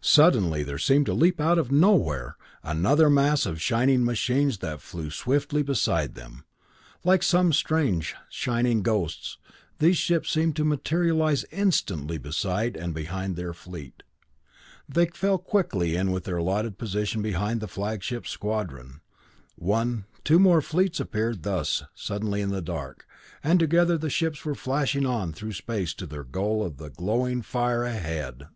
[0.00, 5.08] Suddenly there seemed to leap out of nowhere another mass of shining machines that flew
[5.08, 6.42] swiftly beside them.
[7.04, 9.38] Like some strange, shining ghosts,
[9.78, 14.02] these ships seemed to materialize instantly beside and behind their fleet.
[14.88, 19.00] They fell in quickly in their allotted position behind the Flagship's squadron.
[19.54, 23.06] One two more fleets appeared thus suddenly in the dark,
[23.44, 27.84] and together the ships were flashing on through space to their goal of glowing fire
[27.84, 28.48] ahead!